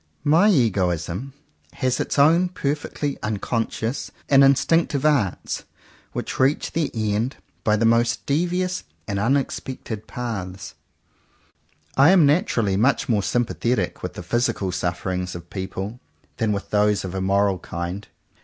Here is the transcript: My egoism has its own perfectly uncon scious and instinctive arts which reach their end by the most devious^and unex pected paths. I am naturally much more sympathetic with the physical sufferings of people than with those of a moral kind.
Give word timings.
My 0.23 0.49
egoism 0.49 1.33
has 1.73 1.99
its 1.99 2.17
own 2.17 2.49
perfectly 2.49 3.17
uncon 3.21 3.67
scious 3.67 4.09
and 4.29 4.43
instinctive 4.43 5.05
arts 5.05 5.65
which 6.11 6.39
reach 6.39 6.71
their 6.71 6.89
end 6.95 7.35
by 7.63 7.75
the 7.75 7.85
most 7.85 8.25
devious^and 8.25 8.83
unex 9.07 9.59
pected 9.61 10.07
paths. 10.07 10.73
I 11.97 12.09
am 12.09 12.25
naturally 12.25 12.75
much 12.77 13.07
more 13.09 13.21
sympathetic 13.21 14.01
with 14.01 14.15
the 14.15 14.23
physical 14.23 14.71
sufferings 14.71 15.35
of 15.35 15.51
people 15.51 15.99
than 16.37 16.51
with 16.51 16.71
those 16.71 17.05
of 17.05 17.13
a 17.13 17.21
moral 17.21 17.59
kind. 17.59 18.07